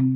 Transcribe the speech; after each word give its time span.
Hey 0.00 0.06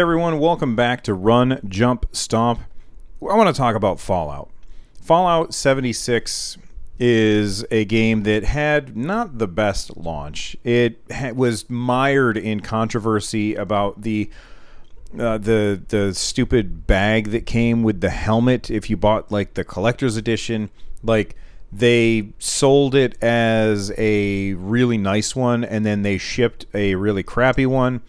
everyone, 0.00 0.40
welcome 0.40 0.74
back 0.74 1.04
to 1.04 1.14
Run, 1.14 1.60
Jump, 1.68 2.06
Stomp. 2.10 2.58
I 3.22 3.36
want 3.36 3.54
to 3.54 3.56
talk 3.56 3.76
about 3.76 4.00
Fallout. 4.00 4.50
Fallout 5.00 5.54
76 5.54 6.58
is 6.98 7.64
a 7.70 7.84
game 7.84 8.22
that 8.22 8.44
had 8.44 8.96
not 8.96 9.38
the 9.38 9.48
best 9.48 9.96
launch. 9.96 10.56
It 10.64 11.00
ha- 11.12 11.32
was 11.32 11.68
mired 11.68 12.36
in 12.36 12.60
controversy 12.60 13.54
about 13.54 14.02
the 14.02 14.30
uh, 15.18 15.38
the 15.38 15.80
the 15.88 16.12
stupid 16.14 16.86
bag 16.86 17.30
that 17.30 17.46
came 17.46 17.82
with 17.82 18.00
the 18.00 18.10
helmet 18.10 18.70
if 18.70 18.90
you 18.90 18.96
bought 18.96 19.30
like 19.30 19.54
the 19.54 19.62
collector's 19.62 20.16
edition 20.16 20.70
like 21.04 21.36
they 21.70 22.30
sold 22.40 22.96
it 22.96 23.20
as 23.22 23.92
a 23.96 24.54
really 24.54 24.98
nice 24.98 25.36
one 25.36 25.62
and 25.62 25.86
then 25.86 26.02
they 26.02 26.18
shipped 26.18 26.66
a 26.74 26.96
really 26.96 27.22
crappy 27.22 27.64
one 27.64 28.00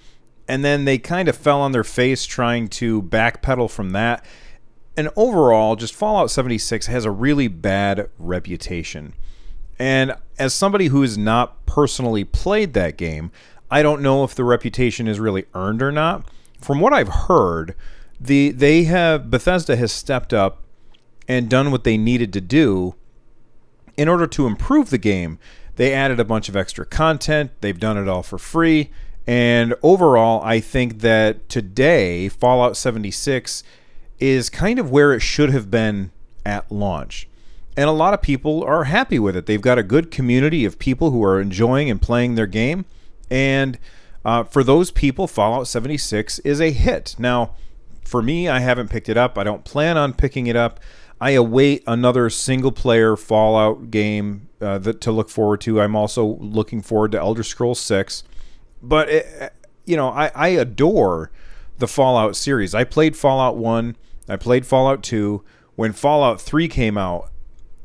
and 0.48 0.64
then 0.64 0.86
they 0.86 0.98
kind 0.98 1.28
of 1.28 1.36
fell 1.36 1.62
on 1.62 1.72
their 1.72 1.84
face 1.84 2.26
trying 2.26 2.68
to 2.68 3.02
backpedal 3.02 3.70
from 3.70 3.92
that. 3.92 4.24
And 4.98 5.10
overall, 5.16 5.76
just 5.76 5.94
Fallout 5.94 6.32
76 6.32 6.88
has 6.88 7.06
a 7.06 7.12
really 7.12 7.48
bad 7.48 8.10
reputation. 8.18 9.14
And 9.78 10.16
as 10.40 10.54
somebody 10.54 10.88
who 10.88 11.02
has 11.02 11.18
not 11.18 11.66
personally 11.66 12.24
played 12.24 12.74
that 12.74 12.98
game, 12.98 13.32
I 13.70 13.84
don't 13.84 14.02
know 14.02 14.24
if 14.24 14.36
the 14.36 14.44
reputation 14.44 15.08
is 15.08 15.20
really 15.20 15.46
earned 15.54 15.82
or 15.82 15.92
not. 15.92 16.30
From 16.62 16.80
what 16.80 16.94
I've 16.94 17.10
heard, 17.10 17.76
the 18.20 18.52
they 18.52 18.84
have 18.86 19.30
Bethesda 19.30 19.76
has 19.76 19.92
stepped 19.92 20.34
up 20.34 20.62
and 21.28 21.50
done 21.50 21.72
what 21.72 21.84
they 21.84 21.98
needed 21.98 22.32
to 22.34 22.42
do 22.42 22.96
in 23.98 24.08
order 24.08 24.28
to 24.28 24.48
improve 24.48 24.90
the 24.90 24.98
game. 24.98 25.40
They 25.76 25.94
added 25.94 26.20
a 26.20 26.26
bunch 26.26 26.48
of 26.48 26.56
extra 26.56 26.86
content. 26.86 27.52
They've 27.60 27.80
done 27.80 27.98
it 27.98 28.08
all 28.08 28.24
for 28.24 28.38
free. 28.38 28.92
And 29.28 29.74
overall, 29.82 30.42
I 30.44 30.60
think 30.60 31.00
that 31.00 31.50
today, 31.50 32.30
Fallout 32.30 32.78
76 32.78 33.64
is 34.20 34.50
kind 34.50 34.80
of 34.80 34.92
where 34.92 35.14
it 35.14 35.22
should 35.22 35.52
have 35.52 35.70
been 35.70 36.12
at 36.46 36.72
launch. 36.72 37.28
And 37.78 37.90
a 37.90 37.94
lot 37.94 38.14
of 38.14 38.22
people 38.22 38.64
are 38.64 38.86
happy 38.86 39.20
with 39.20 39.36
it. 39.36 39.46
They've 39.46 39.62
got 39.62 39.78
a 39.78 39.84
good 39.84 40.10
community 40.10 40.64
of 40.64 40.80
people 40.80 41.12
who 41.12 41.24
are 41.24 41.42
enjoying 41.42 41.90
and 41.90 42.02
playing 42.02 42.36
their 42.36 42.48
game. 42.48 42.86
And 43.30 43.78
uh, 44.24 44.44
for 44.44 44.64
those 44.64 44.92
people, 44.92 45.28
Fallout 45.28 45.68
76 45.68 46.40
is 46.40 46.62
a 46.62 46.72
hit. 46.72 47.16
Now, 47.20 47.56
for 48.04 48.22
me, 48.22 48.48
I 48.48 48.60
haven't 48.60 48.90
picked 48.90 49.10
it 49.10 49.18
up. 49.18 49.38
I 49.38 49.44
don't 49.44 49.66
plan 49.66 49.98
on 49.98 50.14
picking 50.14 50.48
it 50.48 50.56
up. 50.56 50.80
I 51.20 51.32
await 51.32 51.84
another 51.86 52.30
single 52.30 52.72
player 52.72 53.18
Fallout 53.18 53.92
game 53.92 54.50
uh, 54.62 54.78
that, 54.80 55.02
to 55.02 55.12
look 55.12 55.30
forward 55.30 55.62
to. 55.62 55.82
I'm 55.82 55.96
also 55.96 56.26
looking 56.26 56.82
forward 56.82 57.12
to 57.14 57.20
Elder 57.20 57.44
Scrolls 57.44 57.80
6 57.82 58.24
but 58.86 59.10
it, 59.10 59.54
you 59.86 59.98
know, 59.98 60.10
I, 60.10 60.32
I 60.34 60.48
adore 60.50 61.32
the 61.78 61.88
Fallout 61.88 62.36
series. 62.36 62.74
I 62.74 62.84
played 62.84 63.16
Fallout 63.16 63.58
1, 63.58 63.96
I 64.28 64.36
played 64.36 64.66
Fallout 64.66 65.04
2. 65.04 65.44
When 65.76 65.92
Fallout 65.92 66.40
3 66.40 66.68
came 66.68 66.98
out, 66.98 67.32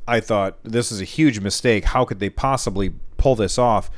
I 0.06 0.20
thought 0.20 0.58
this 0.62 0.90
is 0.90 1.00
a 1.00 1.04
huge 1.04 1.40
mistake. 1.40 1.86
How 1.86 2.04
could 2.04 2.20
they 2.20 2.30
possibly 2.30 2.94
pull 3.16 3.36
this 3.36 3.58
off? 3.58 3.90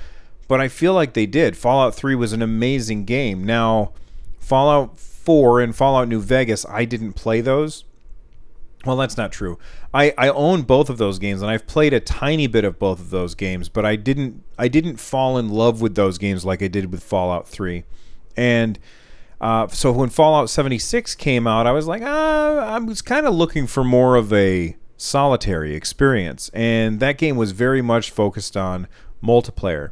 But 0.48 0.61
I 0.61 0.69
feel 0.69 0.95
like 0.95 1.15
they 1.15 1.27
did. 1.27 1.57
Fallout 1.57 1.95
3 1.95 2.15
was 2.15 2.33
an 2.33 2.43
amazing 2.43 3.05
game. 3.05 3.45
Now, 3.45 3.93
Fallout 4.39 4.98
4 4.98 5.61
and 5.61 5.75
Fallout 5.75 6.09
New 6.09 6.20
Vegas, 6.20 6.67
I 6.69 6.85
didn't 6.85 7.15
play 7.15 7.41
those. 7.41 7.85
Well, 8.85 8.97
that's 8.97 9.17
not 9.17 9.31
true. 9.31 9.58
I, 9.95 10.13
I 10.19 10.29
own 10.29 10.63
both 10.63 10.91
of 10.91 10.98
those 10.98 11.19
games 11.19 11.41
and 11.41 11.51
I've 11.51 11.67
played 11.67 11.92
a 11.92 12.01
tiny 12.01 12.48
bit 12.48 12.64
of 12.64 12.79
both 12.79 12.98
of 12.98 13.11
those 13.11 13.35
games, 13.35 13.69
but 13.69 13.86
I 13.86 13.95
didn't 13.95 14.42
I 14.58 14.67
didn't 14.67 14.97
fall 14.97 15.39
in 15.39 15.48
love 15.48 15.81
with 15.81 15.95
those 15.95 16.19
games 16.19 16.45
like 16.45 16.63
I 16.63 16.69
did 16.69 16.91
with 16.91 17.02
Fallout 17.02 17.47
3. 17.47 17.85
And 18.36 18.79
uh, 19.42 19.67
so 19.67 19.91
when 19.91 20.08
Fallout 20.08 20.48
76 20.48 21.17
came 21.17 21.48
out, 21.48 21.67
I 21.67 21.73
was 21.73 21.89
like, 21.89 22.03
ah, 22.05 22.58
I 22.58 22.79
was 22.79 23.03
kind 23.03 23.27
of 23.27 23.35
looking 23.35 23.67
for 23.67 23.83
more 23.83 24.14
of 24.14 24.33
a 24.33 24.77
solitary 24.97 25.75
experience, 25.75 26.48
and 26.55 27.01
that 27.01 27.19
game 27.19 27.36
was 27.36 27.51
very 27.51 27.83
much 27.83 28.13
focused 28.13 28.57
on 28.57 28.86
multiplayer. 29.23 29.91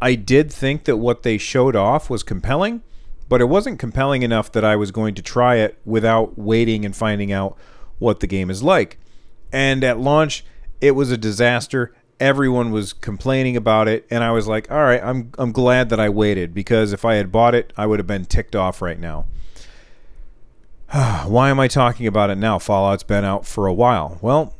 I 0.00 0.14
did 0.14 0.50
think 0.50 0.84
that 0.84 0.96
what 0.96 1.24
they 1.24 1.36
showed 1.36 1.76
off 1.76 2.08
was 2.08 2.22
compelling, 2.22 2.82
but 3.28 3.42
it 3.42 3.50
wasn't 3.50 3.78
compelling 3.78 4.22
enough 4.22 4.50
that 4.52 4.64
I 4.64 4.76
was 4.76 4.90
going 4.90 5.14
to 5.16 5.22
try 5.22 5.56
it 5.56 5.78
without 5.84 6.38
waiting 6.38 6.86
and 6.86 6.96
finding 6.96 7.30
out 7.30 7.56
what 7.98 8.20
the 8.20 8.26
game 8.26 8.48
is 8.48 8.62
like. 8.62 8.98
And 9.52 9.84
at 9.84 9.98
launch, 10.00 10.42
it 10.80 10.92
was 10.92 11.10
a 11.10 11.18
disaster. 11.18 11.94
Everyone 12.18 12.70
was 12.70 12.92
complaining 12.92 13.56
about 13.56 13.88
it, 13.88 14.06
and 14.10 14.24
I 14.24 14.30
was 14.32 14.48
like, 14.48 14.70
"All 14.70 14.82
right, 14.82 15.02
I'm 15.02 15.32
I'm 15.38 15.52
glad 15.52 15.90
that 15.90 16.00
I 16.00 16.08
waited 16.08 16.54
because 16.54 16.92
if 16.92 17.04
I 17.04 17.14
had 17.16 17.30
bought 17.30 17.54
it, 17.54 17.72
I 17.76 17.86
would 17.86 17.98
have 17.98 18.06
been 18.06 18.24
ticked 18.24 18.56
off 18.56 18.80
right 18.80 18.98
now." 18.98 19.26
Why 20.92 21.50
am 21.50 21.60
I 21.60 21.68
talking 21.68 22.06
about 22.06 22.30
it 22.30 22.38
now? 22.38 22.58
Fallout's 22.58 23.02
been 23.02 23.24
out 23.24 23.44
for 23.44 23.66
a 23.66 23.74
while. 23.74 24.18
Well, 24.22 24.54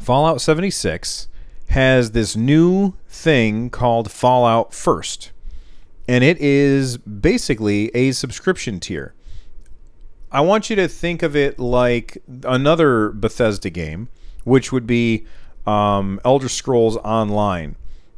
Fallout 0.00 0.40
76 0.40 1.28
has 1.68 2.12
this 2.12 2.34
new 2.34 2.94
thing 3.08 3.70
called 3.70 4.10
Fallout 4.10 4.72
First, 4.72 5.32
and 6.08 6.24
it 6.24 6.38
is 6.38 6.96
basically 6.96 7.94
a 7.94 8.12
subscription 8.12 8.80
tier. 8.80 9.14
I 10.32 10.40
want 10.40 10.68
you 10.68 10.76
to 10.76 10.88
think 10.88 11.22
of 11.22 11.36
it 11.36 11.60
like 11.60 12.18
another 12.44 13.10
Bethesda 13.10 13.70
game, 13.70 14.08
which 14.42 14.72
would 14.72 14.86
be 14.86 15.26
um, 15.66 16.20
Elder 16.24 16.48
Scrolls 16.48 16.96
Online. 16.98 17.76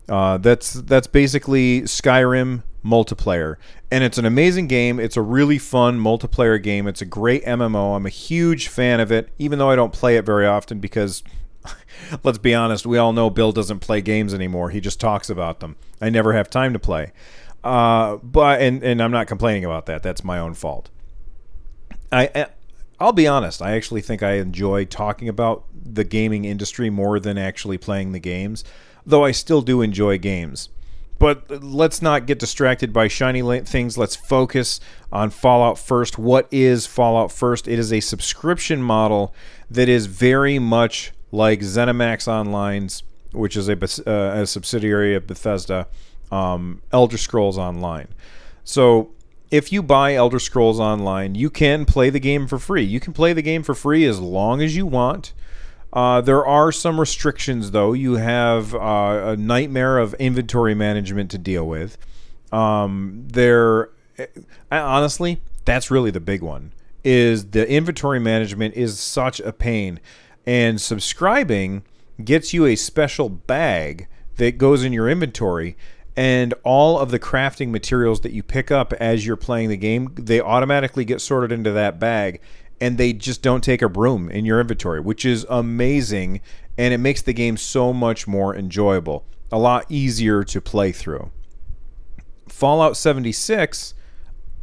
Uh, 0.09 0.39
that's 0.39 0.75
that's 0.75 1.07
basically 1.07 1.83
Skyrim 1.83 2.63
multiplayer, 2.85 3.57
and 3.91 4.05
it's 4.05 4.19
an 4.19 4.25
amazing 4.25 4.69
game. 4.69 5.01
It's 5.01 5.17
a 5.17 5.23
really 5.23 5.59
fun 5.59 5.99
multiplayer 5.99 6.63
game. 6.63 6.87
It's 6.87 7.03
a 7.03 7.07
great 7.07 7.45
MMO. 7.45 7.97
I'm 7.97 8.07
a 8.07 8.11
huge 8.11 8.69
fan 8.69 9.01
of 9.01 9.11
it, 9.11 9.31
even 9.39 9.59
though 9.59 9.71
I 9.71 9.77
don't 9.77 9.93
play 9.93 10.17
it 10.17 10.25
very 10.25 10.47
often 10.47 10.79
because. 10.81 11.23
Let's 12.23 12.39
be 12.39 12.55
honest, 12.55 12.87
we 12.87 12.97
all 12.97 13.13
know 13.13 13.29
Bill 13.29 13.51
doesn't 13.51 13.81
play 13.81 14.01
games 14.01 14.33
anymore. 14.33 14.71
He 14.71 14.81
just 14.81 15.01
talks 15.01 15.29
about 15.29 15.59
them. 15.59 15.75
I 16.01 16.11
never 16.11 16.33
have 16.33 16.49
time 16.49 16.73
to 16.75 16.79
play. 16.79 17.11
Uh, 17.65 18.19
but 18.19 18.61
and, 18.61 18.85
and 18.85 19.03
I'm 19.03 19.11
not 19.11 19.27
complaining 19.27 19.65
about 19.65 19.87
that. 19.87 20.05
That's 20.05 20.23
my 20.23 20.39
own 20.39 20.55
fault. 20.55 20.91
I, 22.13 22.47
I'll 22.99 23.13
be 23.13 23.27
honest. 23.27 23.61
I 23.61 23.73
actually 23.73 24.01
think 24.01 24.23
I 24.23 24.33
enjoy 24.35 24.85
talking 24.85 25.29
about 25.29 25.65
the 25.75 26.05
gaming 26.05 26.45
industry 26.45 26.91
more 26.91 27.21
than 27.21 27.37
actually 27.37 27.79
playing 27.79 28.13
the 28.13 28.19
games, 28.19 28.65
though 29.05 29.25
I 29.25 29.33
still 29.33 29.63
do 29.63 29.83
enjoy 29.83 30.19
games. 30.19 30.71
But 31.19 31.63
let's 31.63 32.03
not 32.03 32.27
get 32.27 32.39
distracted 32.39 32.93
by 32.93 33.09
shiny 33.09 33.61
things. 33.61 33.97
Let's 33.97 34.17
focus 34.17 34.81
on 35.11 35.31
Fallout 35.31 35.79
First. 35.79 36.19
What 36.19 36.47
is 36.51 36.87
Fallout 36.87 37.33
First? 37.33 37.67
It 37.67 37.79
is 37.79 37.93
a 37.93 38.01
subscription 38.01 38.83
model 38.83 39.35
that 39.71 39.89
is 39.89 40.07
very 40.07 40.59
much 40.59 41.13
like 41.33 41.61
ZeniMax 41.61 42.29
Online's, 42.29 43.03
which 43.33 43.57
is 43.57 43.69
a, 43.69 43.77
uh, 44.07 44.43
a 44.43 44.47
subsidiary 44.47 45.15
of 45.15 45.27
Bethesda, 45.27 45.87
um, 46.31 46.83
Elder 46.93 47.17
Scrolls 47.17 47.57
Online. 47.57 48.09
So 48.65 49.11
if 49.51 49.73
you 49.73 49.83
buy 49.83 50.15
Elder 50.15 50.39
Scrolls 50.39 50.81
Online, 50.81 51.35
you 51.35 51.51
can 51.51 51.85
play 51.85 52.11
the 52.11 52.21
game 52.21 52.47
for 52.47 52.59
free. 52.59 52.83
You 52.83 53.01
can 53.01 53.13
play 53.13 53.33
the 53.33 53.43
game 53.43 53.63
for 53.63 53.75
free 53.75 54.05
as 54.05 54.21
long 54.21 54.61
as 54.61 54.77
you 54.77 54.87
want. 54.87 55.33
Uh, 55.93 56.21
there 56.21 56.45
are 56.45 56.73
some 56.73 56.99
restrictions, 56.99 57.71
though. 57.71 57.93
You 57.93 58.15
have 58.15 58.75
uh, 58.75 59.23
a 59.29 59.37
nightmare 59.37 59.99
of 59.99 60.15
inventory 60.15 60.75
management 60.75 61.31
to 61.31 61.39
deal 61.39 61.67
with. 61.67 61.97
Um, 62.53 63.25
there, 63.29 63.91
eh, 64.19 64.27
honestly, 64.71 65.41
that's 65.65 65.91
really 65.91 66.11
the 66.11 66.21
big 66.21 66.43
one. 66.43 66.73
Is 67.05 67.51
the 67.51 67.69
inventory 67.69 68.19
management 68.19 68.75
is 68.75 68.99
such 68.99 69.39
a 69.41 69.53
pain, 69.53 70.01
and 70.45 70.81
subscribing 70.81 71.85
gets 72.23 72.53
you 72.53 72.67
a 72.67 72.75
special 72.75 73.29
bag 73.29 74.09
that 74.37 74.59
goes 74.59 74.83
in 74.83 74.93
your 74.93 75.09
inventory 75.09 75.77
and 76.17 76.55
all 76.65 76.99
of 76.99 77.11
the 77.11 77.19
crafting 77.19 77.69
materials 77.69 78.21
that 78.23 78.33
you 78.33 78.43
pick 78.43 78.71
up 78.71 78.93
as 78.95 79.27
you're 79.27 79.37
playing 79.37 79.69
the 79.69 79.77
game, 79.77 80.13
they 80.15 80.41
automatically 80.41 81.05
get 81.05 81.21
sorted 81.21 81.53
into 81.53 81.71
that 81.73 82.01
bag 82.01 82.41
and 82.81 82.97
they 82.97 83.13
just 83.13 83.43
don't 83.43 83.63
take 83.63 83.83
a 83.83 83.89
broom 83.89 84.31
in 84.31 84.45
your 84.45 84.61
inventory, 84.61 85.01
which 85.01 85.25
is 85.25 85.47
amazing 85.49 86.41
and 86.79 86.93
it 86.93 86.99
makes 86.99 87.23
the 87.23 87.33
game 87.33 87.57
so 87.57 87.93
much 87.93 88.27
more 88.27 88.55
enjoyable, 88.55 89.25
a 89.53 89.59
lot 89.59 89.85
easier 89.89 90.43
to 90.45 90.61
play 90.61 90.93
through. 90.93 91.31
Fallout 92.49 92.97
76 92.97 93.95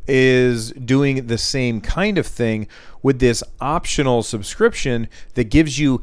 is 0.08 0.72
doing 0.72 1.28
the 1.28 1.38
same 1.38 1.82
kind 1.82 2.18
of 2.18 2.26
thing 2.28 2.68
with 3.02 3.20
this 3.20 3.44
optional 3.62 4.24
subscription 4.24 5.08
that 5.36 5.46
gives 5.46 5.80
you 5.80 6.02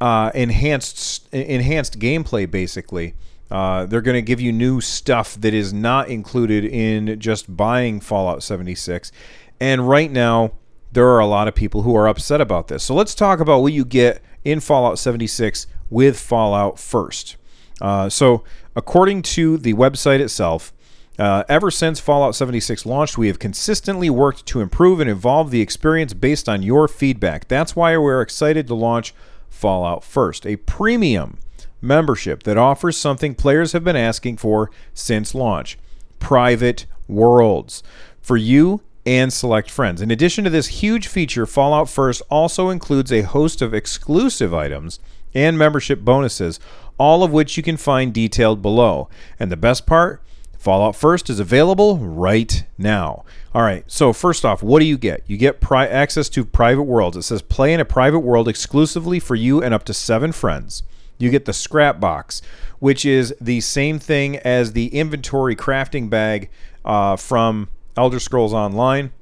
uh, 0.00 0.32
enhanced 0.34 1.32
enhanced 1.32 1.98
gameplay 2.00 2.50
basically 2.50 3.14
Uh, 3.52 3.84
they're 3.84 4.00
going 4.00 4.14
to 4.14 4.22
give 4.22 4.40
you 4.40 4.50
new 4.50 4.80
stuff 4.80 5.38
that 5.38 5.52
is 5.52 5.74
not 5.74 6.08
included 6.08 6.64
in 6.64 7.20
just 7.20 7.54
buying 7.54 8.00
Fallout 8.00 8.42
76. 8.42 9.12
And 9.60 9.86
right 9.86 10.10
now, 10.10 10.52
there 10.90 11.06
are 11.08 11.18
a 11.18 11.26
lot 11.26 11.48
of 11.48 11.54
people 11.54 11.82
who 11.82 11.94
are 11.94 12.08
upset 12.08 12.40
about 12.40 12.68
this. 12.68 12.82
So 12.82 12.94
let's 12.94 13.14
talk 13.14 13.40
about 13.40 13.60
what 13.60 13.74
you 13.74 13.84
get 13.84 14.22
in 14.42 14.58
Fallout 14.58 14.98
76 14.98 15.66
with 15.90 16.18
Fallout 16.18 16.78
first. 16.78 17.36
Uh, 17.78 18.08
so, 18.08 18.42
according 18.74 19.20
to 19.20 19.58
the 19.58 19.74
website 19.74 20.20
itself, 20.20 20.72
uh, 21.18 21.44
ever 21.46 21.70
since 21.70 22.00
Fallout 22.00 22.34
76 22.34 22.86
launched, 22.86 23.18
we 23.18 23.26
have 23.26 23.38
consistently 23.38 24.08
worked 24.08 24.46
to 24.46 24.62
improve 24.62 24.98
and 24.98 25.10
evolve 25.10 25.50
the 25.50 25.60
experience 25.60 26.14
based 26.14 26.48
on 26.48 26.62
your 26.62 26.88
feedback. 26.88 27.48
That's 27.48 27.76
why 27.76 27.98
we're 27.98 28.22
excited 28.22 28.66
to 28.68 28.74
launch 28.74 29.12
Fallout 29.50 30.04
First, 30.04 30.46
a 30.46 30.56
premium 30.56 31.38
membership 31.82 32.44
that 32.44 32.56
offers 32.56 32.96
something 32.96 33.34
players 33.34 33.72
have 33.72 33.84
been 33.84 33.96
asking 33.96 34.36
for 34.36 34.70
since 34.94 35.34
launch 35.34 35.78
private 36.18 36.86
worlds 37.08 37.82
for 38.20 38.36
you 38.36 38.80
and 39.04 39.32
select 39.32 39.70
friends. 39.70 40.00
In 40.00 40.10
addition 40.10 40.44
to 40.44 40.50
this 40.50 40.68
huge 40.68 41.08
feature, 41.08 41.44
Fallout 41.44 41.88
First 41.88 42.22
also 42.30 42.70
includes 42.70 43.12
a 43.12 43.22
host 43.22 43.60
of 43.60 43.74
exclusive 43.74 44.54
items 44.54 45.00
and 45.34 45.58
membership 45.58 46.00
bonuses, 46.00 46.60
all 46.98 47.24
of 47.24 47.32
which 47.32 47.56
you 47.56 47.62
can 47.62 47.76
find 47.76 48.14
detailed 48.14 48.62
below. 48.62 49.08
And 49.40 49.50
the 49.50 49.56
best 49.56 49.86
part, 49.86 50.22
Fallout 50.56 50.94
First 50.94 51.28
is 51.28 51.40
available 51.40 51.98
right 51.98 52.64
now. 52.78 53.24
All 53.52 53.62
right, 53.62 53.82
so 53.90 54.12
first 54.12 54.44
off, 54.44 54.62
what 54.62 54.78
do 54.78 54.86
you 54.86 54.96
get? 54.96 55.24
You 55.26 55.36
get 55.36 55.60
pri- 55.60 55.88
access 55.88 56.28
to 56.30 56.44
private 56.44 56.84
worlds. 56.84 57.16
It 57.16 57.22
says 57.22 57.42
play 57.42 57.74
in 57.74 57.80
a 57.80 57.84
private 57.84 58.20
world 58.20 58.46
exclusively 58.46 59.18
for 59.18 59.34
you 59.34 59.60
and 59.60 59.74
up 59.74 59.84
to 59.86 59.94
seven 59.94 60.30
friends. 60.30 60.84
You 61.22 61.30
get 61.30 61.44
the 61.44 61.52
scrap 61.52 62.00
box, 62.00 62.42
which 62.80 63.06
is 63.06 63.32
the 63.40 63.60
same 63.60 64.00
thing 64.00 64.38
as 64.38 64.72
the 64.72 64.88
inventory 64.88 65.54
crafting 65.54 66.10
bag 66.10 66.50
uh, 66.84 67.14
from 67.14 67.68
Elder 67.96 68.18
Scrolls 68.18 68.52
Online, 68.52 69.12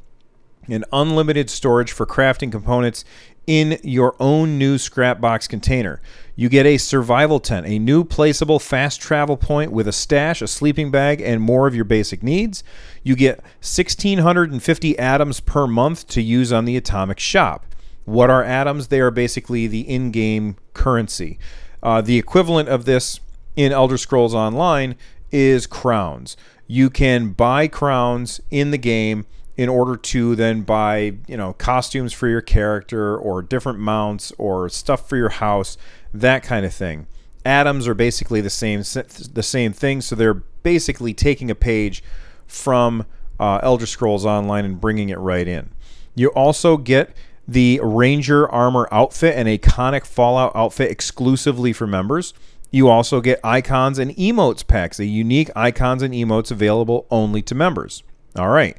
and 0.66 0.86
unlimited 0.94 1.50
storage 1.50 1.92
for 1.92 2.06
crafting 2.06 2.50
components 2.50 3.04
in 3.46 3.78
your 3.82 4.16
own 4.18 4.56
new 4.56 4.78
scrap 4.78 5.20
box 5.20 5.46
container. 5.46 6.00
You 6.36 6.48
get 6.48 6.64
a 6.64 6.78
survival 6.78 7.38
tent, 7.38 7.66
a 7.66 7.78
new 7.78 8.02
placeable 8.02 8.62
fast 8.62 8.98
travel 9.02 9.36
point 9.36 9.70
with 9.70 9.86
a 9.86 9.92
stash, 9.92 10.40
a 10.40 10.46
sleeping 10.46 10.90
bag, 10.90 11.20
and 11.20 11.42
more 11.42 11.66
of 11.66 11.74
your 11.74 11.84
basic 11.84 12.22
needs. 12.22 12.64
You 13.02 13.14
get 13.14 13.42
1,650 13.60 14.98
atoms 14.98 15.40
per 15.40 15.66
month 15.66 16.06
to 16.08 16.22
use 16.22 16.50
on 16.50 16.64
the 16.64 16.78
Atomic 16.78 17.18
Shop. 17.18 17.66
What 18.06 18.30
are 18.30 18.42
atoms? 18.42 18.88
They 18.88 19.00
are 19.00 19.10
basically 19.10 19.66
the 19.66 19.82
in 19.82 20.12
game 20.12 20.56
currency. 20.72 21.38
Uh, 21.82 22.00
the 22.00 22.18
equivalent 22.18 22.68
of 22.68 22.84
this 22.84 23.20
in 23.56 23.72
Elder 23.72 23.98
Scrolls 23.98 24.34
Online 24.34 24.96
is 25.32 25.66
crowns. 25.66 26.36
You 26.66 26.90
can 26.90 27.30
buy 27.32 27.68
crowns 27.68 28.40
in 28.50 28.70
the 28.70 28.78
game 28.78 29.26
in 29.56 29.68
order 29.68 29.96
to 29.96 30.34
then 30.36 30.62
buy, 30.62 31.14
you 31.26 31.36
know, 31.36 31.52
costumes 31.54 32.12
for 32.12 32.28
your 32.28 32.40
character 32.40 33.16
or 33.16 33.42
different 33.42 33.78
mounts 33.78 34.32
or 34.38 34.68
stuff 34.68 35.08
for 35.08 35.16
your 35.16 35.28
house, 35.28 35.76
that 36.14 36.42
kind 36.42 36.64
of 36.64 36.72
thing. 36.72 37.06
Atoms 37.44 37.88
are 37.88 37.94
basically 37.94 38.40
the 38.40 38.50
same 38.50 38.80
the 38.80 39.42
same 39.42 39.72
thing, 39.72 40.00
so 40.00 40.14
they're 40.14 40.42
basically 40.62 41.14
taking 41.14 41.50
a 41.50 41.54
page 41.54 42.02
from 42.46 43.04
uh, 43.38 43.60
Elder 43.62 43.86
Scrolls 43.86 44.26
Online 44.26 44.64
and 44.64 44.80
bringing 44.80 45.08
it 45.08 45.18
right 45.18 45.48
in. 45.48 45.70
You 46.14 46.28
also 46.28 46.76
get 46.76 47.16
the 47.50 47.80
Ranger 47.82 48.48
Armor 48.48 48.86
outfit, 48.92 49.36
an 49.36 49.48
iconic 49.48 50.06
Fallout 50.06 50.54
outfit 50.54 50.88
exclusively 50.88 51.72
for 51.72 51.84
members. 51.84 52.32
You 52.70 52.86
also 52.88 53.20
get 53.20 53.40
icons 53.42 53.98
and 53.98 54.12
emotes 54.12 54.64
packs, 54.64 55.00
a 55.00 55.04
unique 55.04 55.50
icons 55.56 56.00
and 56.04 56.14
emotes 56.14 56.52
available 56.52 57.08
only 57.10 57.42
to 57.42 57.56
members. 57.56 58.04
All 58.36 58.50
right. 58.50 58.76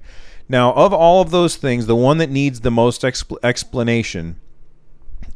Now, 0.48 0.72
of 0.72 0.94
all 0.94 1.22
of 1.22 1.32
those 1.32 1.58
things, 1.58 1.86
the 1.86 1.98
one 1.98 2.18
that 2.20 2.30
needs 2.30 2.62
the 2.62 2.72
most 2.72 3.02
expl- 3.02 3.36
explanation 3.44 4.40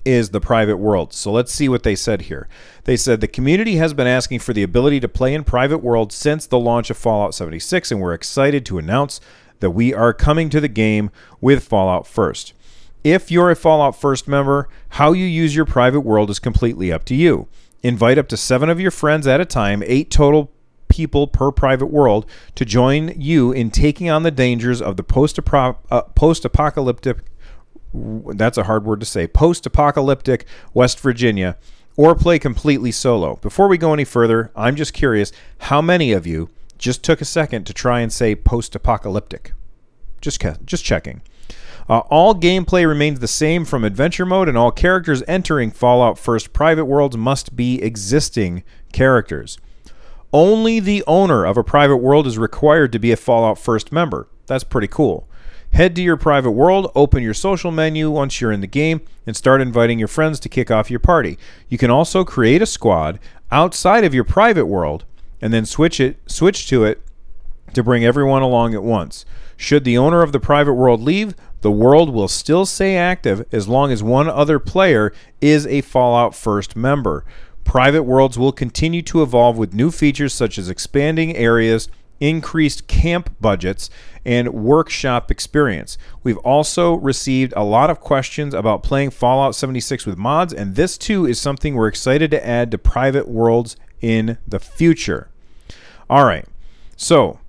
is 0.05 0.29
the 0.29 0.39
private 0.39 0.77
world. 0.77 1.11
So 1.11 1.29
let's 1.29 1.51
see 1.51 1.67
what 1.67 1.83
they 1.83 1.95
said 1.95 2.23
here. 2.23 2.47
They 2.85 2.95
said 2.95 3.19
the 3.19 3.27
community 3.27 3.75
has 3.75 3.93
been 3.93 4.07
asking 4.07 4.39
for 4.39 4.53
the 4.53 4.63
ability 4.63 5.01
to 5.01 5.09
play 5.09 5.33
in 5.33 5.43
private 5.43 5.79
world 5.79 6.13
since 6.13 6.47
the 6.47 6.59
launch 6.59 6.89
of 6.89 6.95
Fallout 6.95 7.35
76, 7.35 7.91
and 7.91 7.99
we're 7.99 8.13
excited 8.13 8.65
to 8.67 8.77
announce 8.77 9.19
that 9.59 9.71
we 9.71 9.93
are 9.93 10.13
coming 10.13 10.49
to 10.51 10.61
the 10.61 10.69
game 10.69 11.11
with 11.41 11.65
Fallout 11.65 12.07
First. 12.07 12.53
If 13.05 13.29
you're 13.29 13.51
a 13.51 13.55
Fallout 13.55 13.95
First 13.95 14.27
member, 14.27 14.67
how 14.89 15.11
you 15.11 15.27
use 15.27 15.55
your 15.55 15.65
private 15.65 16.01
world 16.01 16.31
is 16.31 16.39
completely 16.39 16.91
up 16.91 17.05
to 17.05 17.13
you. 17.13 17.47
Invite 17.83 18.17
up 18.17 18.27
to 18.29 18.35
seven 18.35 18.67
of 18.67 18.79
your 18.79 18.89
friends 18.89 19.27
at 19.27 19.39
a 19.39 19.45
time, 19.45 19.83
eight 19.85 20.09
total 20.09 20.51
people 20.87 21.27
per 21.27 21.51
private 21.51 21.91
world, 21.91 22.25
to 22.55 22.65
join 22.65 23.13
you 23.15 23.51
in 23.51 23.69
taking 23.69 24.09
on 24.09 24.23
the 24.23 24.31
dangers 24.31 24.81
of 24.81 24.97
the 24.97 25.03
post 25.03 25.37
uh, 25.37 25.71
apocalyptic. 25.91 27.17
That's 27.93 28.57
a 28.57 28.63
hard 28.63 28.85
word 28.85 29.01
to 29.01 29.05
say. 29.05 29.27
Post 29.27 29.67
apocalyptic 29.67 30.47
West 30.73 30.99
Virginia, 30.99 31.57
or 31.95 32.15
play 32.15 32.39
completely 32.39 32.91
solo. 32.91 33.35
Before 33.35 33.67
we 33.67 33.77
go 33.77 33.93
any 33.93 34.03
further, 34.03 34.49
I'm 34.55 34.75
just 34.75 34.95
curious 34.95 35.31
how 35.59 35.79
many 35.79 36.11
of 36.11 36.25
you 36.25 36.49
just 36.79 37.03
took 37.03 37.21
a 37.21 37.25
second 37.25 37.65
to 37.65 37.73
try 37.73 37.99
and 37.99 38.11
say 38.11 38.33
post 38.33 38.73
apocalyptic? 38.73 39.53
Just, 40.21 40.43
just 40.65 40.83
checking. 40.83 41.21
Uh, 41.87 41.99
all 42.09 42.33
gameplay 42.33 42.87
remains 42.87 43.19
the 43.19 43.27
same 43.27 43.63
from 43.63 43.83
adventure 43.83 44.25
mode, 44.25 44.49
and 44.49 44.57
all 44.57 44.71
characters 44.71 45.21
entering 45.27 45.69
Fallout 45.69 46.17
First 46.17 46.51
private 46.51 46.85
worlds 46.85 47.15
must 47.15 47.55
be 47.55 47.81
existing 47.81 48.63
characters. 48.91 49.57
Only 50.33 50.79
the 50.79 51.03
owner 51.05 51.45
of 51.45 51.57
a 51.57 51.63
private 51.63 51.97
world 51.97 52.25
is 52.25 52.37
required 52.37 52.91
to 52.91 52.99
be 52.99 53.11
a 53.11 53.17
Fallout 53.17 53.59
First 53.59 53.91
member. 53.91 54.27
That's 54.47 54.63
pretty 54.63 54.87
cool. 54.87 55.27
Head 55.73 55.95
to 55.97 56.01
your 56.01 56.17
private 56.17 56.51
world, 56.51 56.91
open 56.95 57.21
your 57.21 57.33
social 57.33 57.71
menu 57.71 58.09
once 58.09 58.39
you're 58.39 58.51
in 58.51 58.61
the 58.61 58.67
game, 58.67 59.01
and 59.27 59.35
start 59.35 59.61
inviting 59.61 59.99
your 59.99 60.07
friends 60.07 60.39
to 60.39 60.49
kick 60.49 60.71
off 60.71 60.89
your 60.89 60.99
party. 60.99 61.37
You 61.69 61.77
can 61.77 61.91
also 61.91 62.23
create 62.23 62.61
a 62.61 62.65
squad 62.65 63.19
outside 63.51 64.03
of 64.03 64.13
your 64.13 64.23
private 64.23 64.65
world 64.65 65.05
and 65.41 65.53
then 65.53 65.65
switch 65.65 65.99
it 65.99 66.17
switch 66.25 66.67
to 66.69 66.83
it 66.85 67.01
to 67.73 67.83
bring 67.83 68.05
everyone 68.05 68.41
along 68.41 68.73
at 68.73 68.83
once. 68.83 69.25
Should 69.57 69.83
the 69.83 69.97
owner 69.97 70.21
of 70.21 70.31
the 70.31 70.39
private 70.39 70.73
world 70.73 71.01
leave, 71.01 71.35
the 71.65 71.71
world 71.71 72.11
will 72.11 72.27
still 72.27 72.63
stay 72.63 72.95
active 72.95 73.43
as 73.51 73.67
long 73.67 73.91
as 73.91 74.03
one 74.03 74.29
other 74.29 74.59
player 74.59 75.11
is 75.41 75.65
a 75.65 75.81
Fallout 75.81 76.35
First 76.35 76.75
member. 76.75 77.25
Private 77.63 78.03
worlds 78.03 78.37
will 78.37 78.51
continue 78.51 79.01
to 79.01 79.23
evolve 79.23 79.57
with 79.57 79.73
new 79.73 79.89
features 79.89 80.31
such 80.31 80.59
as 80.59 80.69
expanding 80.69 81.35
areas, 81.35 81.89
increased 82.19 82.85
camp 82.85 83.35
budgets, 83.41 83.89
and 84.23 84.53
workshop 84.53 85.31
experience. 85.31 85.97
We've 86.21 86.37
also 86.37 86.93
received 86.93 87.51
a 87.57 87.63
lot 87.63 87.89
of 87.89 87.99
questions 87.99 88.53
about 88.53 88.83
playing 88.83 89.09
Fallout 89.09 89.55
76 89.55 90.05
with 90.05 90.19
mods, 90.19 90.53
and 90.53 90.75
this 90.75 90.99
too 90.99 91.25
is 91.25 91.41
something 91.41 91.73
we're 91.73 91.87
excited 91.87 92.29
to 92.29 92.47
add 92.47 92.69
to 92.69 92.77
private 92.77 93.27
worlds 93.27 93.75
in 94.01 94.37
the 94.47 94.59
future. 94.59 95.31
All 96.11 96.25
right, 96.25 96.45
so 96.95 97.39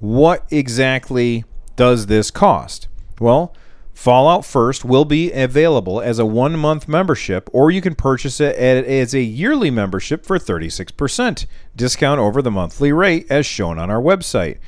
what 0.00 0.44
exactly 0.50 1.44
does 1.76 2.06
this 2.06 2.32
cost? 2.32 2.88
Well, 3.20 3.54
Fallout 3.92 4.44
First 4.44 4.84
will 4.84 5.04
be 5.04 5.30
available 5.32 6.00
as 6.00 6.18
a 6.18 6.26
one 6.26 6.58
month 6.58 6.88
membership, 6.88 7.50
or 7.52 7.70
you 7.70 7.80
can 7.80 7.94
purchase 7.94 8.40
it 8.40 8.56
as 8.56 9.14
a 9.14 9.20
yearly 9.20 9.70
membership 9.70 10.24
for 10.24 10.38
36% 10.38 11.46
discount 11.76 12.20
over 12.20 12.40
the 12.40 12.50
monthly 12.50 12.92
rate 12.92 13.26
as 13.28 13.44
shown 13.44 13.78
on 13.78 13.90
our 13.90 14.00
website. 14.00 14.58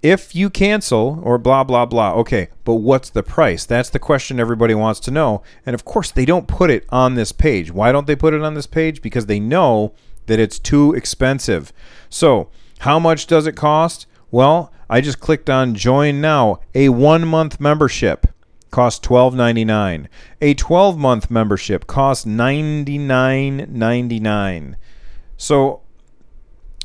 If 0.00 0.34
you 0.34 0.48
cancel 0.48 1.20
or 1.24 1.38
blah, 1.38 1.64
blah, 1.64 1.86
blah, 1.86 2.12
okay, 2.14 2.50
but 2.64 2.74
what's 2.74 3.10
the 3.10 3.24
price? 3.24 3.64
That's 3.64 3.90
the 3.90 3.98
question 3.98 4.38
everybody 4.38 4.74
wants 4.74 5.00
to 5.00 5.10
know. 5.10 5.42
And 5.66 5.74
of 5.74 5.84
course, 5.84 6.12
they 6.12 6.24
don't 6.24 6.46
put 6.46 6.70
it 6.70 6.86
on 6.90 7.14
this 7.14 7.32
page. 7.32 7.72
Why 7.72 7.90
don't 7.90 8.06
they 8.06 8.14
put 8.14 8.32
it 8.32 8.42
on 8.42 8.54
this 8.54 8.68
page? 8.68 9.02
Because 9.02 9.26
they 9.26 9.40
know 9.40 9.92
that 10.26 10.38
it's 10.38 10.60
too 10.60 10.94
expensive. 10.94 11.72
So, 12.08 12.48
how 12.80 13.00
much 13.00 13.26
does 13.26 13.48
it 13.48 13.56
cost? 13.56 14.06
Well, 14.30 14.72
I 14.88 15.00
just 15.00 15.18
clicked 15.18 15.50
on 15.50 15.74
join 15.74 16.20
now, 16.20 16.60
a 16.76 16.90
one 16.90 17.26
month 17.26 17.58
membership 17.60 18.28
costs 18.70 19.06
$12.99. 19.06 20.06
A 20.40 20.54
12 20.54 20.98
month 20.98 21.30
membership 21.30 21.86
costs 21.86 22.24
$99.99. 22.24 24.74
So, 25.36 25.82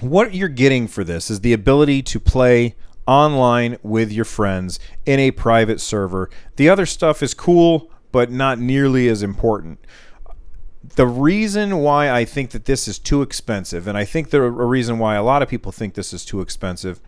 what 0.01 0.35
you're 0.35 0.49
getting 0.49 0.87
for 0.87 1.03
this 1.03 1.29
is 1.29 1.41
the 1.41 1.53
ability 1.53 2.01
to 2.03 2.19
play 2.19 2.75
online 3.05 3.77
with 3.83 4.11
your 4.11 4.25
friends 4.25 4.79
in 5.05 5.19
a 5.19 5.31
private 5.31 5.81
server. 5.81 6.29
The 6.55 6.69
other 6.69 6.85
stuff 6.85 7.23
is 7.23 7.33
cool, 7.33 7.91
but 8.11 8.31
not 8.31 8.59
nearly 8.59 9.07
as 9.07 9.23
important. 9.23 9.79
The 10.95 11.07
reason 11.07 11.77
why 11.77 12.11
I 12.11 12.25
think 12.25 12.51
that 12.51 12.65
this 12.65 12.87
is 12.87 12.99
too 12.99 13.21
expensive, 13.21 13.87
and 13.87 13.97
I 13.97 14.05
think 14.05 14.29
the 14.29 14.41
reason 14.41 14.99
why 14.99 15.15
a 15.15 15.23
lot 15.23 15.41
of 15.41 15.49
people 15.49 15.71
think 15.71 15.93
this 15.93 16.13
is 16.13 16.25
too 16.25 16.41
expensive, 16.41 16.99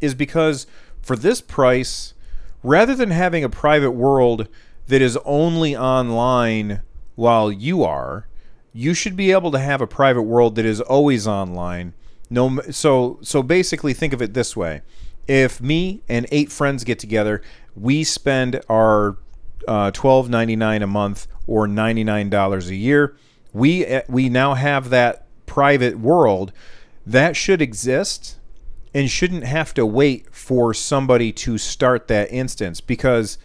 is 0.00 0.14
because 0.14 0.66
for 1.00 1.16
this 1.16 1.40
price, 1.40 2.14
rather 2.62 2.94
than 2.94 3.10
having 3.10 3.44
a 3.44 3.48
private 3.48 3.92
world 3.92 4.48
that 4.88 5.02
is 5.02 5.16
only 5.24 5.76
online 5.76 6.82
while 7.14 7.52
you 7.52 7.82
are, 7.82 8.26
you 8.72 8.94
should 8.94 9.16
be 9.16 9.32
able 9.32 9.50
to 9.50 9.58
have 9.58 9.80
a 9.80 9.86
private 9.86 10.22
world 10.22 10.54
that 10.56 10.64
is 10.64 10.80
always 10.80 11.26
online. 11.26 11.94
No, 12.30 12.60
so 12.70 13.18
so 13.22 13.42
basically, 13.42 13.92
think 13.92 14.12
of 14.12 14.22
it 14.22 14.34
this 14.34 14.56
way: 14.56 14.82
if 15.28 15.60
me 15.60 16.02
and 16.08 16.26
eight 16.32 16.50
friends 16.50 16.84
get 16.84 16.98
together, 16.98 17.42
we 17.76 18.04
spend 18.04 18.60
our 18.68 19.18
uh, 19.68 19.90
twelve 19.90 20.30
ninety 20.30 20.56
nine 20.56 20.82
a 20.82 20.86
month 20.86 21.26
or 21.46 21.68
ninety 21.68 22.04
nine 22.04 22.30
dollars 22.30 22.70
a 22.70 22.74
year. 22.74 23.14
We 23.52 23.84
eh, 23.84 24.02
we 24.08 24.28
now 24.28 24.54
have 24.54 24.88
that 24.90 25.26
private 25.46 25.98
world. 25.98 26.52
That 27.04 27.36
should 27.36 27.60
exist 27.60 28.38
and 28.94 29.10
shouldn't 29.10 29.44
have 29.44 29.72
to 29.74 29.86
wait 29.86 30.34
for 30.34 30.74
somebody 30.74 31.32
to 31.32 31.58
start 31.58 32.08
that 32.08 32.30
instance 32.32 32.80
because 32.80 33.38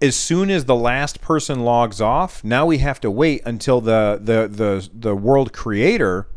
as 0.00 0.14
soon 0.14 0.50
as 0.50 0.66
the 0.66 0.74
last 0.74 1.20
person 1.20 1.60
logs 1.60 2.00
off, 2.00 2.44
now 2.44 2.66
we 2.66 2.78
have 2.78 3.00
to 3.00 3.10
wait 3.10 3.42
until 3.44 3.80
the 3.80 4.20
the 4.22 4.46
the 4.46 4.88
the 4.92 5.14
world 5.14 5.52
creator 5.52 6.28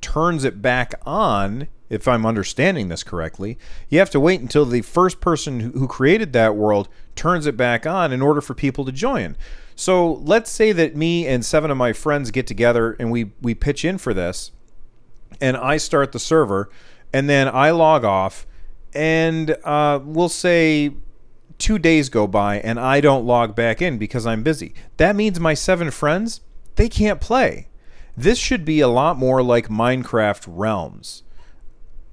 turns 0.00 0.44
it 0.44 0.60
back 0.60 0.94
on. 1.06 1.68
If 1.88 2.06
I'm 2.06 2.24
understanding 2.24 2.88
this 2.88 3.02
correctly, 3.02 3.58
you 3.88 3.98
have 3.98 4.10
to 4.10 4.20
wait 4.20 4.40
until 4.40 4.64
the 4.64 4.82
first 4.82 5.20
person 5.20 5.58
who 5.58 5.88
created 5.88 6.32
that 6.34 6.54
world 6.54 6.88
turns 7.16 7.46
it 7.46 7.56
back 7.56 7.84
on 7.84 8.12
in 8.12 8.22
order 8.22 8.40
for 8.40 8.54
people 8.54 8.84
to 8.84 8.92
join. 8.92 9.36
So 9.74 10.12
let's 10.12 10.50
say 10.50 10.70
that 10.70 10.94
me 10.94 11.26
and 11.26 11.44
seven 11.44 11.68
of 11.68 11.76
my 11.76 11.92
friends 11.92 12.30
get 12.30 12.46
together 12.46 12.92
and 13.00 13.10
we 13.10 13.32
we 13.40 13.54
pitch 13.54 13.84
in 13.84 13.98
for 13.98 14.14
this, 14.14 14.52
and 15.40 15.56
I 15.56 15.78
start 15.78 16.12
the 16.12 16.20
server, 16.20 16.68
and 17.12 17.28
then 17.28 17.48
I 17.48 17.70
log 17.70 18.04
off, 18.04 18.46
and 18.94 19.56
uh, 19.64 20.00
we'll 20.02 20.28
say 20.28 20.92
two 21.60 21.78
days 21.78 22.08
go 22.08 22.26
by 22.26 22.58
and 22.58 22.80
I 22.80 23.00
don't 23.00 23.26
log 23.26 23.54
back 23.54 23.82
in 23.82 23.98
because 23.98 24.26
I'm 24.26 24.42
busy. 24.42 24.74
That 24.96 25.14
means 25.14 25.38
my 25.38 25.54
seven 25.54 25.90
friends, 25.90 26.40
they 26.76 26.88
can't 26.88 27.20
play. 27.20 27.68
This 28.16 28.38
should 28.38 28.64
be 28.64 28.80
a 28.80 28.88
lot 28.88 29.18
more 29.18 29.42
like 29.42 29.68
Minecraft 29.68 30.44
Realms. 30.48 31.22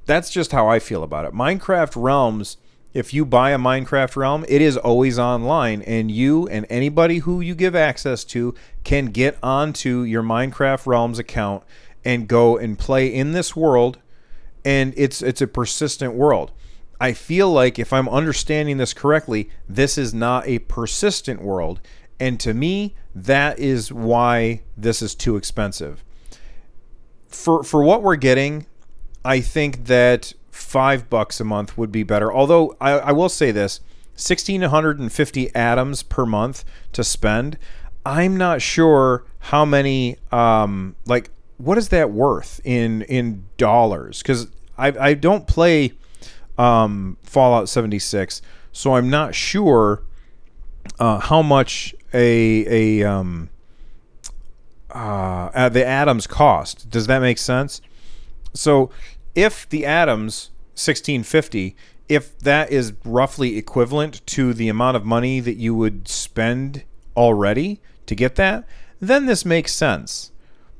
That's 0.05 0.29
just 0.29 0.51
how 0.51 0.67
I 0.67 0.79
feel 0.79 1.03
about 1.03 1.25
it. 1.25 1.33
Minecraft 1.33 1.93
Realms, 1.95 2.57
if 2.93 3.13
you 3.13 3.25
buy 3.25 3.51
a 3.51 3.57
Minecraft 3.57 4.15
Realm, 4.15 4.45
it 4.47 4.61
is 4.61 4.77
always 4.77 5.19
online, 5.19 5.81
and 5.81 6.09
you 6.09 6.47
and 6.47 6.65
anybody 6.69 7.19
who 7.19 7.41
you 7.41 7.55
give 7.55 7.75
access 7.75 8.23
to 8.25 8.53
can 8.83 9.07
get 9.07 9.37
onto 9.43 10.01
your 10.01 10.23
Minecraft 10.23 10.85
Realms 10.85 11.19
account 11.19 11.63
and 12.05 12.27
go 12.27 12.57
and 12.57 12.79
play 12.79 13.13
in 13.13 13.33
this 13.33 13.55
world. 13.55 13.99
And 14.67 14.93
it's 14.97 15.21
it's 15.21 15.41
a 15.41 15.47
persistent 15.47 16.13
world. 16.13 16.51
I 16.99 17.13
feel 17.13 17.49
like 17.49 17.79
if 17.79 17.93
I'm 17.93 18.09
understanding 18.09 18.77
this 18.77 18.93
correctly, 18.93 19.49
this 19.69 19.97
is 19.97 20.13
not 20.13 20.45
a 20.47 20.59
persistent 20.59 21.41
world. 21.41 21.79
And 22.19 22.39
to 22.39 22.53
me, 22.53 22.95
that 23.15 23.59
is 23.59 23.93
why 23.93 24.63
this 24.75 25.01
is 25.01 25.15
too 25.15 25.37
expensive. 25.37 26.03
For 27.29 27.63
for 27.63 27.81
what 27.81 28.03
we're 28.03 28.17
getting, 28.17 28.65
I 29.23 29.41
think 29.41 29.85
that 29.85 30.33
five 30.51 31.09
bucks 31.09 31.39
a 31.39 31.43
month 31.45 31.77
would 31.77 31.91
be 31.91 32.03
better. 32.03 32.33
Although 32.33 32.75
I, 32.81 32.91
I 32.91 33.11
will 33.13 33.29
say 33.29 33.51
this, 33.51 33.79
sixteen 34.15 34.63
hundred 34.63 34.99
and 34.99 35.11
fifty 35.11 35.53
atoms 35.55 36.03
per 36.03 36.25
month 36.25 36.65
to 36.91 37.03
spend. 37.03 37.57
I'm 38.05 38.35
not 38.35 38.61
sure 38.61 39.25
how 39.39 39.63
many 39.65 40.17
um 40.31 40.95
like 41.05 41.29
what 41.57 41.77
is 41.77 41.89
that 41.89 42.11
worth 42.11 42.59
in 42.63 43.03
in 43.03 43.45
dollars? 43.57 44.21
Because 44.21 44.47
I 44.77 44.87
I 45.09 45.13
don't 45.13 45.47
play 45.47 45.93
um, 46.57 47.17
Fallout 47.23 47.69
76. 47.69 48.41
So 48.71 48.95
I'm 48.95 49.09
not 49.09 49.35
sure 49.35 50.03
uh, 50.99 51.19
how 51.19 51.41
much 51.41 51.95
a 52.13 53.01
a 53.01 53.09
um, 53.09 53.49
uh, 54.91 55.69
the 55.69 55.85
atoms 55.85 56.27
cost. 56.27 56.89
Does 56.89 57.07
that 57.07 57.19
make 57.19 57.37
sense? 57.37 57.81
So 58.53 58.89
if 59.35 59.67
the 59.69 59.85
atoms 59.85 60.51
1650, 60.73 61.75
if 62.09 62.37
that 62.39 62.71
is 62.71 62.93
roughly 63.03 63.57
equivalent 63.57 64.25
to 64.27 64.53
the 64.53 64.69
amount 64.69 64.97
of 64.97 65.05
money 65.05 65.39
that 65.39 65.57
you 65.57 65.75
would 65.75 66.07
spend 66.07 66.83
already 67.15 67.81
to 68.05 68.15
get 68.15 68.35
that, 68.35 68.67
then 68.99 69.25
this 69.25 69.45
makes 69.45 69.73
sense. 69.73 70.31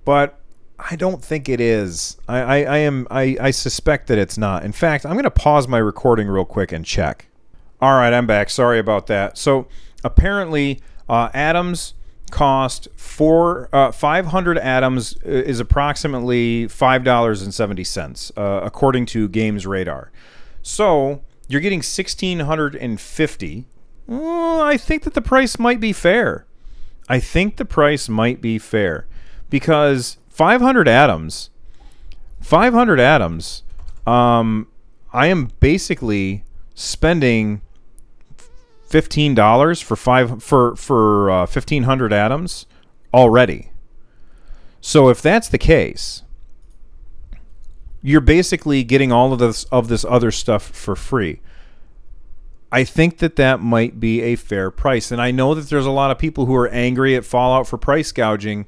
But 0.06 0.40
I 0.80 0.96
don't 0.96 1.24
think 1.24 1.50
it 1.50 1.60
is. 1.60 2.18
I, 2.28 2.40
I, 2.40 2.58
I 2.58 2.78
am 2.78 3.08
I, 3.10 3.36
I 3.40 3.52
suspect 3.52 4.08
that 4.08 4.18
it's 4.18 4.38
not. 4.38 4.64
In 4.64 4.72
fact, 4.72 5.06
I'm 5.06 5.16
gonna 5.16 5.30
pause 5.32 5.68
my 5.68 5.80
recording 5.80 6.28
real 6.28 6.46
quick 6.46 6.72
and 6.72 6.86
check. 6.86 7.28
All 7.82 7.96
right, 7.98 8.14
I'm 8.14 8.28
back. 8.28 8.50
Sorry 8.50 8.80
about 8.80 9.08
that. 9.08 9.38
So 9.38 9.68
apparently, 10.04 10.82
uh, 11.10 11.30
atoms 11.34 11.94
cost 12.30 12.90
four 12.98 13.70
uh, 13.72 13.90
500 13.92 14.58
atoms 14.58 15.16
is 15.24 15.60
approximately 15.60 16.68
five 16.68 17.04
dollars 17.04 17.42
and 17.42 17.54
seventy 17.54 17.84
cents, 17.84 18.32
uh, 18.38 18.60
according 18.64 19.06
to 19.08 19.28
Games 19.30 19.66
Radar. 19.66 20.12
So 20.62 21.22
you're 21.48 21.62
getting 21.62 21.80
1650. 21.80 23.66
Well, 24.06 24.62
I 24.62 24.78
think 24.78 25.04
that 25.04 25.14
the 25.14 25.22
price 25.22 25.58
might 25.58 25.80
be 25.80 25.94
fair. 25.94 26.46
I 27.10 27.20
think 27.20 27.56
the 27.58 27.66
price 27.66 28.10
might 28.10 28.42
be 28.42 28.60
fair 28.60 29.08
because 29.50 30.18
500 30.38 30.88
atoms. 30.88 31.50
500 32.42 33.00
atoms. 33.00 33.64
Um 34.06 34.68
i 35.12 35.26
am 35.28 35.50
basically 35.60 36.44
spending 36.76 37.62
$15 38.88 39.84
for 39.84 39.96
5 39.96 40.44
for 40.44 40.76
for 40.76 41.32
uh, 41.32 41.40
1500 41.42 42.14
atoms 42.14 42.68
already. 43.14 43.72
So 44.80 45.10
if 45.10 45.24
that's 45.24 45.50
the 45.50 45.58
case 45.58 46.22
you're 48.04 48.22
basically 48.22 48.84
getting 48.84 49.12
all 49.12 49.34
of 49.34 49.40
this 49.40 49.64
of 49.66 49.88
this 49.88 50.06
other 50.06 50.30
stuff 50.30 50.64
for 50.64 50.96
free. 50.96 51.42
I 52.72 52.84
think 52.84 53.18
that 53.18 53.38
that 53.38 53.60
might 53.60 54.00
be 54.00 54.22
a 54.22 54.36
fair 54.36 54.70
price. 54.70 55.12
And 55.12 55.20
I 55.20 55.32
know 55.32 55.56
that 55.56 55.70
there's 55.70 55.88
a 55.88 55.92
lot 55.92 56.12
of 56.12 56.20
people 56.20 56.46
who 56.46 56.56
are 56.56 56.68
angry 56.68 57.16
at 57.16 57.26
Fallout 57.26 57.66
for 57.66 57.80
price 57.80 58.12
gouging 58.12 58.68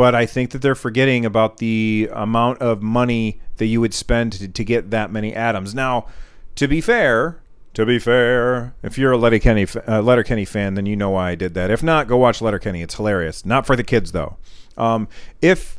but 0.00 0.14
I 0.14 0.24
think 0.24 0.52
that 0.52 0.62
they're 0.62 0.74
forgetting 0.74 1.26
about 1.26 1.58
the 1.58 2.08
amount 2.14 2.62
of 2.62 2.80
money 2.80 3.38
that 3.58 3.66
you 3.66 3.82
would 3.82 3.92
spend 3.92 4.32
to, 4.32 4.48
to 4.48 4.64
get 4.64 4.92
that 4.92 5.12
many 5.12 5.34
atoms. 5.34 5.74
Now, 5.74 6.06
to 6.54 6.66
be 6.66 6.80
fair, 6.80 7.42
to 7.74 7.84
be 7.84 7.98
fair, 7.98 8.74
if 8.82 8.96
you're 8.96 9.12
a 9.12 9.18
Letterkenny 9.18 9.66
uh, 9.86 10.00
Letterkenny 10.00 10.46
fan, 10.46 10.72
then 10.72 10.86
you 10.86 10.96
know 10.96 11.10
why 11.10 11.32
I 11.32 11.34
did 11.34 11.52
that. 11.52 11.70
If 11.70 11.82
not, 11.82 12.08
go 12.08 12.16
watch 12.16 12.40
Letterkenny. 12.40 12.80
It's 12.80 12.94
hilarious. 12.94 13.44
Not 13.44 13.66
for 13.66 13.76
the 13.76 13.84
kids 13.84 14.12
though. 14.12 14.38
Um, 14.78 15.06
if 15.42 15.78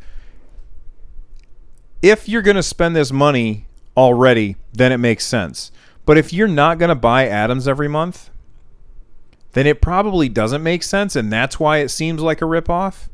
if 2.04 2.30
you're 2.30 2.44
gonna 2.44 2.62
spend 2.62 2.96
this 2.96 3.12
money 3.12 3.66
already, 3.98 4.56
then 4.72 4.92
it 4.92 5.00
makes 5.00 5.26
sense. 5.26 5.72
But 6.06 6.20
if 6.20 6.32
you're 6.32 6.48
not 6.48 6.78
gonna 6.78 6.94
buy 6.94 7.28
atoms 7.28 7.68
every 7.68 7.88
month, 7.88 8.30
then 9.54 9.66
it 9.66 9.82
probably 9.82 10.30
doesn't 10.30 10.62
make 10.62 10.84
sense, 10.84 11.16
and 11.16 11.34
that's 11.34 11.60
why 11.60 11.78
it 11.78 11.90
seems 11.90 12.22
like 12.22 12.44
a 12.44 12.46
ripoff. 12.46 13.08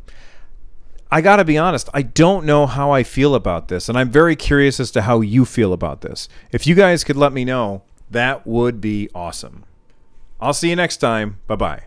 I 1.09 1.21
got 1.21 1.37
to 1.37 1.45
be 1.45 1.57
honest, 1.57 1.89
I 1.93 2.01
don't 2.01 2.45
know 2.45 2.65
how 2.67 2.91
I 2.91 3.03
feel 3.03 3.33
about 3.33 3.69
this, 3.69 3.87
and 3.87 3.97
I'm 3.97 4.09
very 4.09 4.35
curious 4.35 4.79
as 4.79 4.91
to 4.91 5.03
how 5.03 5.21
you 5.21 5.45
feel 5.45 5.71
about 5.71 6.01
this. 6.01 6.27
If 6.51 6.67
you 6.67 6.75
guys 6.75 7.03
could 7.03 7.15
let 7.15 7.31
me 7.31 7.45
know, 7.45 7.83
that 8.11 8.45
would 8.45 8.81
be 8.81 9.09
awesome. 9.15 9.63
I'll 10.39 10.53
see 10.53 10.69
you 10.69 10.75
next 10.75 10.97
time. 10.97 11.39
Bye 11.47 11.55
bye. 11.55 11.86